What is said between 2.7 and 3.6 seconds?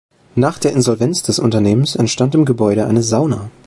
eine Sauna.